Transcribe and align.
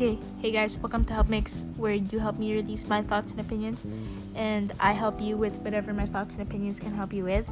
Okay, 0.00 0.18
hey 0.40 0.50
guys, 0.50 0.78
welcome 0.78 1.04
to 1.04 1.12
Help 1.12 1.28
Mix, 1.28 1.62
where 1.76 1.92
you 1.92 2.20
help 2.20 2.38
me 2.38 2.54
release 2.54 2.88
my 2.88 3.02
thoughts 3.02 3.32
and 3.32 3.38
opinions, 3.38 3.84
and 4.34 4.72
I 4.80 4.92
help 4.92 5.20
you 5.20 5.36
with 5.36 5.52
whatever 5.56 5.92
my 5.92 6.06
thoughts 6.06 6.32
and 6.32 6.40
opinions 6.40 6.80
can 6.80 6.94
help 6.94 7.12
you 7.12 7.24
with. 7.24 7.44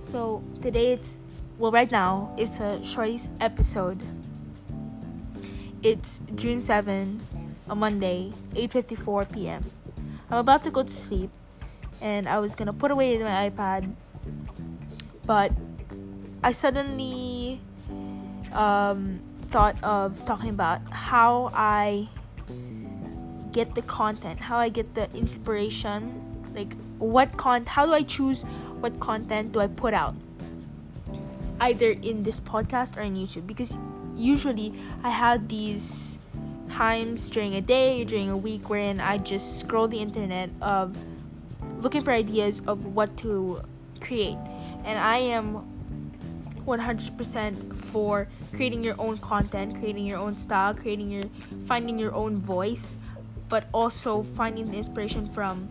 So 0.00 0.42
today 0.60 0.94
it's 0.94 1.18
well, 1.56 1.70
right 1.70 1.88
now 1.88 2.34
it's 2.36 2.58
a 2.58 2.82
shorties 2.82 3.28
episode. 3.40 4.02
It's 5.84 6.20
June 6.34 6.58
7, 6.58 7.20
a 7.70 7.76
Monday, 7.76 8.32
8:54 8.56 9.30
p.m. 9.32 9.62
I'm 10.32 10.38
about 10.38 10.64
to 10.64 10.72
go 10.72 10.82
to 10.82 10.90
sleep, 10.90 11.30
and 12.00 12.28
I 12.28 12.40
was 12.40 12.56
gonna 12.56 12.74
put 12.74 12.90
away 12.90 13.16
my 13.18 13.48
iPad, 13.48 13.94
but 15.24 15.52
I 16.42 16.50
suddenly 16.50 17.60
um, 18.50 19.20
thought 19.44 19.76
of 19.82 20.24
talking 20.24 20.50
about 20.50 20.80
how 20.90 21.50
I 21.54 22.08
get 23.52 23.74
the 23.74 23.82
content, 23.82 24.40
how 24.40 24.58
I 24.58 24.68
get 24.68 24.94
the 24.94 25.08
inspiration, 25.14 26.20
like 26.54 26.74
what 26.98 27.36
con 27.36 27.66
how 27.66 27.86
do 27.86 27.92
I 27.92 28.02
choose 28.02 28.42
what 28.80 28.98
content 29.00 29.52
do 29.52 29.60
I 29.60 29.68
put 29.68 29.94
out? 29.94 30.14
Either 31.60 31.92
in 31.92 32.22
this 32.22 32.40
podcast 32.40 32.96
or 32.96 33.02
in 33.02 33.14
YouTube 33.14 33.46
because 33.46 33.78
usually 34.16 34.74
I 35.02 35.10
have 35.10 35.48
these 35.48 36.18
times 36.70 37.30
during 37.30 37.54
a 37.54 37.60
day, 37.60 38.04
during 38.04 38.30
a 38.30 38.36
week 38.36 38.68
wherein 38.68 38.98
I 39.00 39.18
just 39.18 39.60
scroll 39.60 39.86
the 39.86 39.98
internet 39.98 40.50
of 40.60 40.96
looking 41.78 42.02
for 42.02 42.10
ideas 42.10 42.60
of 42.66 42.86
what 42.86 43.16
to 43.18 43.62
create. 44.00 44.38
And 44.84 44.98
I 44.98 45.18
am 45.18 45.62
100% 46.66 47.76
for 47.76 48.28
creating 48.54 48.84
your 48.84 48.94
own 48.98 49.18
content, 49.18 49.76
creating 49.78 50.06
your 50.06 50.18
own 50.18 50.34
style, 50.34 50.74
creating 50.74 51.10
your 51.10 51.24
finding 51.66 51.98
your 51.98 52.14
own 52.14 52.38
voice, 52.38 52.96
but 53.48 53.66
also 53.72 54.22
finding 54.34 54.70
the 54.70 54.76
inspiration 54.78 55.28
from 55.28 55.68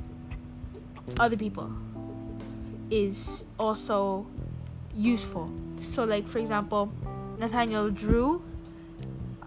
other 1.20 1.38
people 1.38 1.72
is 2.92 3.46
also 3.60 4.26
useful. 4.96 5.50
So 5.78 6.04
like 6.04 6.28
for 6.28 6.40
example, 6.40 6.92
Nathaniel 7.40 7.90
Drew 7.90 8.44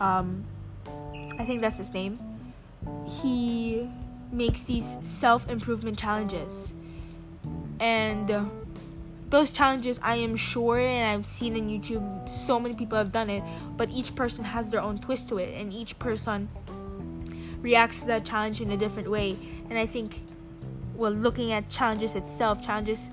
um 0.01 0.45
I 1.39 1.45
think 1.45 1.61
that's 1.61 1.79
his 1.79 1.93
name. 1.93 2.19
He 3.23 3.89
makes 4.33 4.63
these 4.65 4.97
self-improvement 5.03 5.99
challenges. 5.99 6.73
And 7.79 8.31
those 9.29 9.51
challenges 9.51 9.99
I 10.03 10.17
am 10.17 10.37
sure 10.37 10.79
and 10.79 11.11
I've 11.11 11.27
seen 11.27 11.55
on 11.55 11.69
YouTube 11.69 12.29
so 12.29 12.61
many 12.61 12.75
people 12.75 12.97
have 12.97 13.13
done 13.13 13.29
it, 13.29 13.43
but 13.77 13.91
each 13.91 14.15
person 14.15 14.45
has 14.45 14.71
their 14.71 14.81
own 14.81 14.99
twist 14.99 15.29
to 15.29 15.39
it 15.39 15.55
and 15.61 15.73
each 15.73 15.99
person 15.99 16.49
reacts 17.61 18.01
to 18.01 18.07
that 18.07 18.25
challenge 18.25 18.61
in 18.61 18.71
a 18.71 18.77
different 18.77 19.11
way. 19.11 19.37
And 19.69 19.79
I 19.79 19.87
think 19.87 20.21
well 20.95 21.13
looking 21.13 21.53
at 21.53 21.69
challenges 21.69 22.15
itself, 22.15 22.65
challenges 22.65 23.11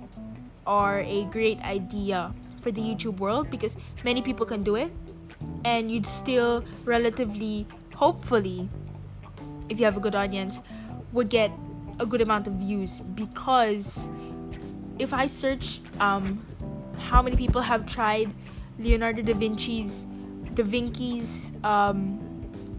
are 0.65 1.01
a 1.01 1.25
great 1.25 1.59
idea 1.61 2.33
for 2.61 2.71
the 2.71 2.81
YouTube 2.81 3.17
world 3.17 3.49
because 3.49 3.75
many 4.03 4.21
people 4.21 4.45
can 4.45 4.63
do 4.63 4.75
it 4.75 4.91
and 5.65 5.91
you'd 5.91 6.05
still 6.05 6.63
relatively 6.85 7.67
hopefully 7.93 8.69
if 9.69 9.79
you 9.79 9.85
have 9.85 9.97
a 9.97 9.99
good 9.99 10.15
audience 10.15 10.61
would 11.11 11.29
get 11.29 11.51
a 11.99 12.05
good 12.05 12.21
amount 12.21 12.47
of 12.47 12.53
views 12.53 12.99
because 12.99 14.07
if 14.99 15.13
I 15.13 15.25
search 15.25 15.79
um, 15.99 16.45
how 16.97 17.21
many 17.21 17.35
people 17.35 17.61
have 17.61 17.85
tried 17.85 18.29
Leonardo 18.79 19.21
da 19.21 19.33
Vinci's 19.33 20.05
Da 20.53 20.63
Vinci's 20.63 21.51
um, 21.63 22.19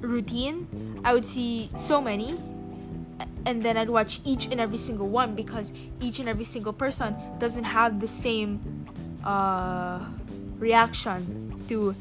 routine, 0.00 0.66
I 1.04 1.12
would 1.12 1.26
see 1.26 1.70
so 1.76 2.00
many, 2.00 2.38
and 3.47 3.64
then 3.64 3.76
I'd 3.76 3.91
watch 3.91 4.20
each 4.24 4.47
and 4.47 4.60
every 4.60 4.78
single 4.78 5.08
one 5.08 5.34
because 5.34 5.72
each 6.00 6.20
and 6.20 6.28
every 6.28 6.44
single 6.44 6.72
person 6.72 7.16
doesn't 7.38 7.64
have 7.64 8.00
the 8.00 8.06
same 8.06 8.86
uh, 9.24 10.06
reaction 10.58 11.64
to 11.69 11.97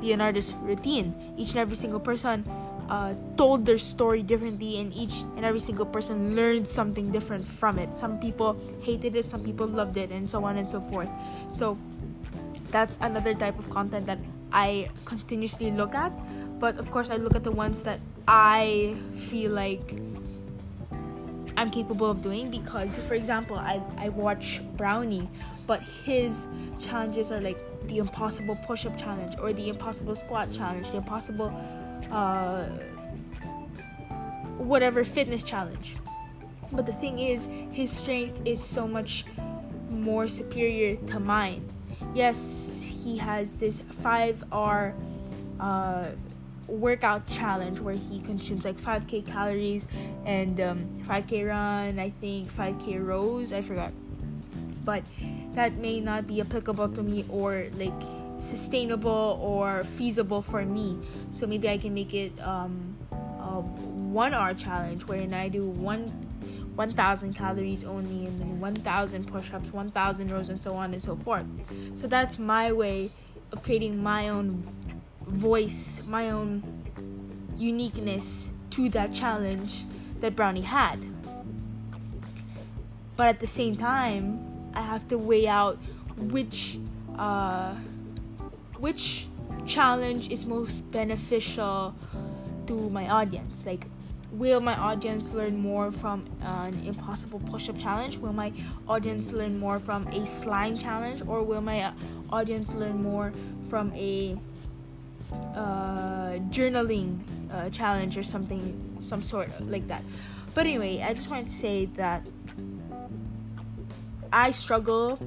Leonardo's 0.00 0.54
routine. 0.54 1.14
Each 1.36 1.50
and 1.50 1.58
every 1.58 1.76
single 1.76 2.00
person 2.00 2.44
uh, 2.88 3.14
told 3.36 3.66
their 3.66 3.78
story 3.78 4.22
differently, 4.22 4.80
and 4.80 4.94
each 4.94 5.22
and 5.36 5.44
every 5.44 5.60
single 5.60 5.86
person 5.86 6.34
learned 6.34 6.66
something 6.66 7.12
different 7.12 7.46
from 7.46 7.78
it. 7.78 7.90
Some 7.90 8.18
people 8.18 8.56
hated 8.82 9.16
it, 9.16 9.24
some 9.24 9.44
people 9.44 9.66
loved 9.66 9.96
it, 9.96 10.10
and 10.10 10.28
so 10.28 10.44
on 10.44 10.56
and 10.56 10.68
so 10.68 10.80
forth. 10.80 11.08
So 11.52 11.76
that's 12.70 12.98
another 13.00 13.34
type 13.34 13.58
of 13.58 13.68
content 13.70 14.06
that 14.06 14.18
I 14.52 14.88
continuously 15.04 15.70
look 15.70 15.94
at. 15.94 16.12
But 16.58 16.78
of 16.78 16.90
course, 16.90 17.10
I 17.10 17.16
look 17.16 17.34
at 17.34 17.44
the 17.44 17.52
ones 17.52 17.82
that 17.84 18.00
I 18.26 18.96
feel 19.14 19.52
like 19.52 20.00
I'm 21.56 21.70
capable 21.70 22.10
of 22.10 22.22
doing 22.22 22.50
because, 22.50 22.96
for 22.96 23.14
example, 23.14 23.56
I, 23.56 23.82
I 23.96 24.08
watch 24.10 24.60
Brownie, 24.76 25.28
but 25.66 25.82
his 25.82 26.46
challenges 26.78 27.32
are 27.32 27.40
like 27.40 27.58
the 27.88 27.98
impossible 27.98 28.56
push 28.66 28.86
up 28.86 28.96
challenge 28.96 29.34
or 29.40 29.52
the 29.52 29.68
impossible 29.68 30.14
squat 30.14 30.52
challenge, 30.52 30.90
the 30.90 30.98
impossible 30.98 31.52
uh, 32.10 32.64
whatever 34.58 35.04
fitness 35.04 35.42
challenge. 35.42 35.96
But 36.72 36.86
the 36.86 36.92
thing 36.92 37.18
is, 37.18 37.48
his 37.72 37.90
strength 37.90 38.40
is 38.44 38.62
so 38.62 38.86
much 38.86 39.24
more 39.90 40.28
superior 40.28 40.96
to 40.96 41.20
mine. 41.20 41.66
Yes, 42.14 42.80
he 42.82 43.18
has 43.18 43.56
this 43.56 43.80
5R 43.80 44.94
uh, 45.60 46.08
workout 46.66 47.26
challenge 47.26 47.80
where 47.80 47.94
he 47.94 48.20
consumes 48.20 48.64
like 48.64 48.76
5k 48.76 49.26
calories 49.26 49.88
and 50.26 50.60
um, 50.60 50.86
5k 51.02 51.48
run, 51.48 51.98
I 51.98 52.10
think 52.10 52.52
5k 52.52 53.04
rows, 53.04 53.52
I 53.52 53.62
forgot. 53.62 53.92
But 54.84 55.02
that 55.58 55.76
may 55.76 55.98
not 55.98 56.28
be 56.28 56.40
applicable 56.40 56.88
to 56.88 57.02
me 57.02 57.24
or 57.28 57.66
like 57.76 57.92
sustainable 58.38 59.40
or 59.42 59.82
feasible 59.82 60.40
for 60.40 60.64
me. 60.64 60.96
So 61.32 61.48
maybe 61.48 61.68
I 61.68 61.78
can 61.78 61.92
make 61.92 62.14
it 62.14 62.32
um, 62.40 62.96
a 63.10 63.60
one 63.60 64.34
hour 64.34 64.54
challenge 64.54 65.02
wherein 65.08 65.34
I 65.34 65.48
do 65.48 65.66
one 65.66 66.10
1000 66.76 67.34
calories 67.34 67.82
only 67.82 68.26
and 68.26 68.40
then 68.40 68.60
1000 68.60 69.26
push-ups 69.26 69.72
1000 69.72 70.30
rows 70.30 70.48
and 70.48 70.60
so 70.60 70.74
on 70.74 70.94
and 70.94 71.02
so 71.02 71.16
forth 71.16 71.44
so 71.92 72.06
that's 72.06 72.38
my 72.38 72.70
way 72.70 73.10
of 73.50 73.64
creating 73.64 74.00
my 74.00 74.28
own 74.28 74.62
voice 75.26 76.00
my 76.06 76.30
own 76.30 76.62
uniqueness 77.56 78.52
to 78.70 78.88
that 78.90 79.12
challenge 79.12 79.86
that 80.20 80.36
brownie 80.36 80.60
had 80.60 81.04
but 83.16 83.26
at 83.26 83.40
the 83.40 83.48
same 83.48 83.74
time 83.76 84.47
i 84.74 84.82
have 84.82 85.06
to 85.08 85.18
weigh 85.18 85.48
out 85.48 85.78
which 86.16 86.78
uh, 87.18 87.74
which 88.78 89.26
challenge 89.66 90.30
is 90.30 90.46
most 90.46 90.90
beneficial 90.90 91.94
to 92.66 92.90
my 92.90 93.08
audience. 93.08 93.66
Like 93.66 93.86
will 94.30 94.60
my 94.60 94.74
audience 94.74 95.32
learn 95.32 95.56
more 95.56 95.90
from 95.90 96.26
an 96.42 96.80
impossible 96.86 97.40
push-up 97.40 97.78
challenge? 97.78 98.18
Will 98.18 98.32
my 98.32 98.52
audience 98.86 99.32
learn 99.32 99.58
more 99.58 99.78
from 99.80 100.06
a 100.08 100.26
slime 100.26 100.78
challenge? 100.78 101.22
Or 101.26 101.42
will 101.42 101.60
my 101.60 101.92
audience 102.30 102.74
learn 102.74 103.02
more 103.02 103.32
from 103.68 103.92
a 103.94 104.38
uh, 105.54 106.38
journaling 106.50 107.20
uh, 107.52 107.70
challenge 107.70 108.16
or 108.16 108.22
something 108.22 108.98
some 109.00 109.22
sort 109.22 109.50
like 109.66 109.88
that? 109.88 110.02
But 110.54 110.66
anyway 110.66 111.02
i 111.06 111.14
just 111.14 111.30
wanted 111.30 111.46
to 111.46 111.52
say 111.52 111.84
that 112.02 112.26
i 114.32 114.50
struggle 114.50 115.18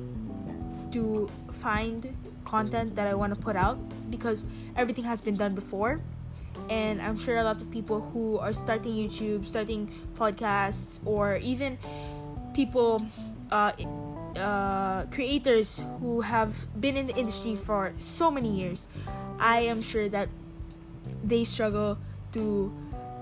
to 0.91 1.29
find 1.51 2.15
content 2.51 2.95
that 2.95 3.07
I 3.07 3.13
want 3.15 3.33
to 3.33 3.39
put 3.39 3.55
out 3.55 3.79
because 4.11 4.45
everything 4.75 5.05
has 5.05 5.21
been 5.21 5.37
done 5.37 5.55
before. 5.55 6.01
And 6.69 7.01
I'm 7.01 7.17
sure 7.17 7.37
a 7.37 7.43
lot 7.43 7.61
of 7.61 7.71
people 7.71 8.01
who 8.11 8.37
are 8.37 8.53
starting 8.53 8.93
YouTube, 8.93 9.45
starting 9.47 9.89
podcasts, 10.15 10.99
or 11.05 11.37
even 11.37 11.79
people, 12.53 13.05
uh, 13.51 13.71
uh, 14.35 15.05
creators 15.07 15.83
who 15.99 16.21
have 16.21 16.51
been 16.79 16.95
in 16.97 17.07
the 17.07 17.15
industry 17.15 17.55
for 17.55 17.93
so 17.99 18.29
many 18.29 18.51
years, 18.51 18.87
I 19.39 19.61
am 19.71 19.81
sure 19.81 20.07
that 20.09 20.27
they 21.23 21.43
struggle 21.43 21.97
to 22.33 22.71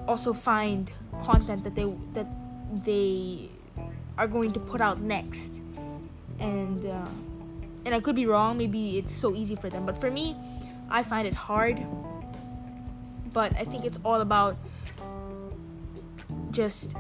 also 0.08 0.34
find 0.34 0.92
content 1.22 1.64
that 1.64 1.76
they 1.76 1.86
that 2.14 2.28
they 2.86 3.50
are 4.18 4.28
going 4.28 4.54
to 4.54 4.60
put 4.60 4.82
out 4.82 5.00
next. 5.00 5.62
And 6.40 6.86
uh, 6.86 7.08
and 7.86 7.96
I 7.96 8.00
could 8.00 8.16
be 8.16 8.26
wrong, 8.26 8.58
maybe 8.58 8.98
it's 8.98 9.14
so 9.14 9.34
easy 9.34 9.56
for 9.56 9.70
them, 9.70 9.86
but 9.86 9.98
for 9.98 10.12
me, 10.12 10.36
I 10.90 11.04
find 11.04 11.28
it 11.28 11.34
hard. 11.34 11.80
But 13.34 13.54
I 13.58 13.64
think 13.64 13.86
it's 13.86 14.00
all 14.04 14.22
about 14.22 14.58
just 16.52 16.96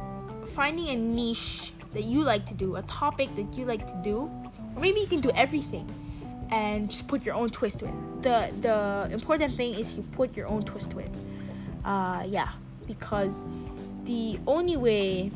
finding 0.53 0.89
a 0.89 0.95
niche 0.95 1.74
that 1.94 2.03
you 2.03 2.21
like 2.21 2.45
to 2.45 2.53
do, 2.53 2.75
a 2.75 2.83
topic 2.83 3.33
that 3.36 3.57
you 3.57 3.65
like 3.65 3.86
to 3.88 4.00
do, 4.03 4.30
or 4.75 4.81
maybe 4.81 5.00
you 5.00 5.07
can 5.07 5.21
do 5.21 5.31
everything 5.36 5.89
and 6.51 6.89
just 6.89 7.07
put 7.07 7.25
your 7.25 7.35
own 7.35 7.50
twist 7.50 7.80
to 7.80 7.85
it. 7.85 7.94
The 8.21 8.51
the 8.62 9.13
important 9.13 9.57
thing 9.57 9.74
is 9.75 9.95
you 9.95 10.03
put 10.13 10.35
your 10.35 10.47
own 10.47 10.63
twist 10.63 10.92
to 10.92 11.00
it. 11.00 11.12
Uh, 11.85 12.24
yeah. 12.27 12.50
because 12.89 13.45
the 14.06 14.39
only 14.47 14.75
way 14.75 15.30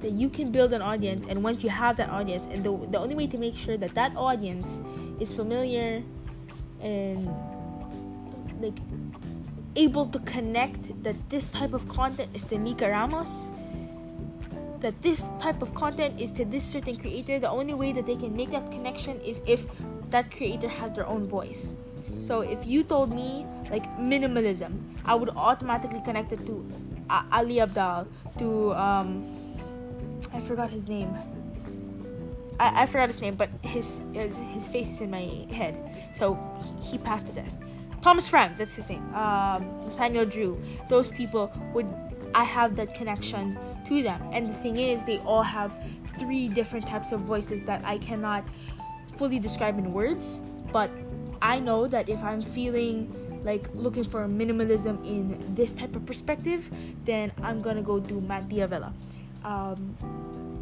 that 0.00 0.12
you 0.12 0.28
can 0.28 0.52
build 0.52 0.72
an 0.72 0.82
audience 0.82 1.26
and 1.28 1.42
once 1.42 1.64
you 1.64 1.70
have 1.70 1.96
that 1.96 2.08
audience 2.10 2.46
and 2.46 2.64
the, 2.64 2.70
the 2.90 2.98
only 2.98 3.14
way 3.14 3.26
to 3.26 3.38
make 3.38 3.54
sure 3.54 3.76
that 3.76 3.94
that 3.94 4.14
audience 4.16 4.80
is 5.20 5.34
familiar 5.34 6.02
and 6.80 7.26
like 8.60 8.78
able 9.76 10.06
to 10.06 10.18
connect 10.20 11.02
that 11.02 11.16
this 11.30 11.48
type 11.48 11.72
of 11.72 11.88
content 11.88 12.28
is 12.34 12.44
to 12.44 12.58
Mika 12.58 12.88
Ramos 12.88 13.50
that 14.80 15.00
this 15.02 15.24
type 15.40 15.60
of 15.60 15.74
content 15.74 16.20
is 16.20 16.30
to 16.30 16.44
this 16.44 16.64
certain 16.64 16.96
creator 16.96 17.38
the 17.38 17.50
only 17.50 17.74
way 17.74 17.92
that 17.92 18.06
they 18.06 18.16
can 18.16 18.36
make 18.36 18.50
that 18.50 18.70
connection 18.70 19.20
is 19.20 19.42
if 19.46 19.66
that 20.10 20.30
creator 20.30 20.68
has 20.68 20.92
their 20.92 21.06
own 21.06 21.26
voice. 21.26 21.74
So 22.20 22.40
if 22.40 22.66
you 22.66 22.82
told 22.82 23.10
me 23.12 23.44
like 23.70 23.84
minimalism 23.98 24.72
i 25.04 25.14
would 25.14 25.30
automatically 25.30 26.00
connect 26.04 26.32
it 26.32 26.44
to 26.46 26.64
ali 27.08 27.60
abdaal 27.64 28.06
to 28.38 28.72
um 28.74 29.24
i 30.32 30.40
forgot 30.40 30.70
his 30.70 30.88
name. 30.88 31.14
I, 32.60 32.82
I 32.82 32.86
forgot 32.86 33.08
his 33.08 33.20
name 33.20 33.34
but 33.34 33.48
his, 33.62 34.02
his 34.12 34.36
his 34.52 34.68
face 34.68 34.90
is 34.90 35.00
in 35.00 35.10
my 35.10 35.46
head. 35.52 35.78
So 36.12 36.38
he, 36.82 36.92
he 36.92 36.98
passed 36.98 37.26
the 37.26 37.32
test. 37.32 37.62
Thomas 38.02 38.28
frank 38.28 38.56
that's 38.56 38.74
his 38.74 38.88
name. 38.88 39.02
Um 39.14 39.66
nathaniel 39.88 40.26
drew. 40.26 40.60
Those 40.88 41.10
people 41.10 41.52
would 41.74 41.86
i 42.34 42.44
have 42.44 42.76
that 42.76 42.94
connection 42.94 43.58
to 43.88 44.02
them. 44.02 44.20
And 44.32 44.48
the 44.48 44.54
thing 44.54 44.78
is, 44.78 45.04
they 45.04 45.18
all 45.20 45.42
have 45.42 45.72
three 46.18 46.48
different 46.48 46.86
types 46.86 47.12
of 47.12 47.20
voices 47.20 47.64
that 47.64 47.84
I 47.84 47.98
cannot 47.98 48.44
fully 49.16 49.38
describe 49.38 49.78
in 49.78 49.92
words, 49.92 50.40
but 50.72 50.90
I 51.40 51.60
know 51.60 51.86
that 51.88 52.08
if 52.08 52.22
I'm 52.22 52.42
feeling 52.42 53.10
like 53.44 53.68
looking 53.74 54.04
for 54.04 54.26
minimalism 54.26 55.04
in 55.06 55.38
this 55.54 55.74
type 55.74 55.96
of 55.96 56.04
perspective, 56.04 56.70
then 57.04 57.32
I'm 57.42 57.62
gonna 57.62 57.82
go 57.82 57.98
do 57.98 58.20
Matt 58.20 58.48
D'Avella. 58.48 58.92
Um, 59.44 59.96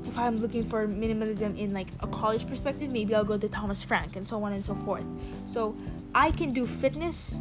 if 0.06 0.18
I'm 0.18 0.38
looking 0.38 0.64
for 0.64 0.86
minimalism 0.86 1.58
in 1.58 1.72
like 1.72 1.88
a 2.00 2.06
college 2.06 2.46
perspective, 2.46 2.90
maybe 2.90 3.14
I'll 3.14 3.24
go 3.24 3.36
to 3.36 3.48
Thomas 3.48 3.82
Frank 3.82 4.16
and 4.16 4.26
so 4.26 4.42
on 4.44 4.52
and 4.52 4.64
so 4.64 4.74
forth. 4.74 5.04
So 5.46 5.76
I 6.14 6.30
can 6.30 6.52
do 6.52 6.66
fitness, 6.66 7.38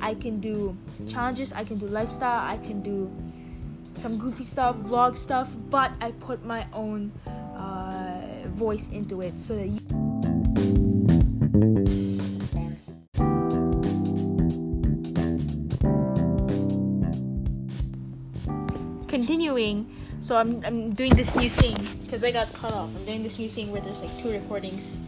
I 0.00 0.14
can 0.14 0.40
do 0.40 0.76
challenges, 1.08 1.52
I 1.52 1.64
can 1.64 1.78
do 1.78 1.86
lifestyle, 1.86 2.46
I 2.48 2.56
can 2.58 2.82
do 2.82 3.10
some 3.94 4.18
goofy 4.18 4.44
stuff, 4.44 4.76
vlog 4.76 5.16
stuff, 5.16 5.54
but 5.68 5.92
I 6.00 6.12
put 6.12 6.44
my 6.44 6.66
own 6.72 7.12
uh, 7.26 8.48
voice 8.48 8.88
into 8.88 9.20
it 9.20 9.38
so 9.38 9.54
that 9.56 9.68
you. 9.68 10.09
So 20.30 20.36
I'm, 20.36 20.62
I'm 20.64 20.94
doing 20.94 21.12
this 21.16 21.34
new 21.34 21.50
thing 21.50 21.76
because 22.04 22.22
I 22.22 22.30
got 22.30 22.54
cut 22.54 22.72
off. 22.72 22.88
I'm 22.94 23.04
doing 23.04 23.24
this 23.24 23.40
new 23.40 23.48
thing 23.48 23.72
where 23.72 23.80
there's 23.80 24.00
like 24.00 24.16
two 24.16 24.30
recordings 24.30 25.00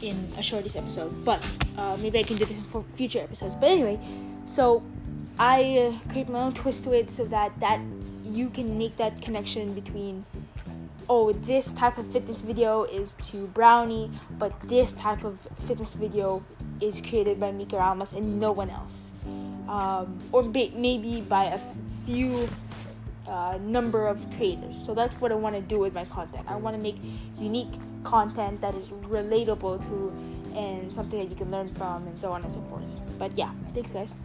in 0.00 0.16
a 0.38 0.44
shortest 0.44 0.76
episode, 0.76 1.24
but 1.24 1.44
uh, 1.76 1.96
maybe 2.00 2.20
I 2.20 2.22
can 2.22 2.36
do 2.36 2.44
this 2.44 2.56
for 2.68 2.84
future 2.94 3.18
episodes. 3.18 3.56
But 3.56 3.70
anyway, 3.70 3.98
so 4.46 4.84
I 5.40 5.90
uh, 5.90 6.08
create 6.12 6.28
my 6.28 6.42
own 6.42 6.52
twist 6.54 6.84
to 6.84 6.92
it 6.92 7.10
so 7.10 7.24
that 7.24 7.58
that 7.58 7.80
you 8.22 8.48
can 8.48 8.78
make 8.78 8.96
that 8.98 9.20
connection 9.20 9.74
between 9.74 10.24
oh 11.08 11.32
this 11.32 11.72
type 11.72 11.98
of 11.98 12.06
fitness 12.06 12.40
video 12.40 12.84
is 12.84 13.14
to 13.14 13.48
brownie 13.48 14.08
but 14.38 14.52
this 14.68 14.92
type 14.92 15.24
of 15.24 15.36
fitness 15.58 15.94
video 15.94 16.44
is 16.80 17.00
created 17.00 17.40
by 17.40 17.50
mika 17.50 17.76
ramos 17.76 18.12
and 18.12 18.38
no 18.38 18.52
one 18.52 18.70
else 18.70 19.10
um, 19.68 20.20
or 20.30 20.44
ba- 20.44 20.70
maybe 20.76 21.20
by 21.22 21.46
a 21.46 21.58
f- 21.58 21.76
few 22.06 22.46
uh, 23.30 23.58
number 23.62 24.06
of 24.06 24.18
creators. 24.36 24.76
So 24.76 24.94
that's 24.94 25.14
what 25.20 25.32
i 25.32 25.36
want 25.36 25.54
to 25.54 25.62
do 25.62 25.78
with 25.78 25.94
my 25.94 26.04
content. 26.04 26.44
I 26.48 26.56
want 26.56 26.76
to 26.76 26.82
make 26.82 26.96
unique 27.38 27.72
content 28.04 28.60
that 28.60 28.74
is 28.74 28.90
relatable 28.90 29.82
to 29.88 30.56
and 30.56 30.92
something 30.92 31.18
that 31.20 31.30
you 31.30 31.36
can 31.36 31.50
learn 31.50 31.72
from 31.74 32.06
and 32.08 32.20
so 32.20 32.32
on 32.32 32.42
and 32.42 32.52
so 32.52 32.60
forth. 32.62 32.84
But 33.18 33.38
yeah 33.38 33.52
thanks 33.74 33.92
guys 33.92 34.18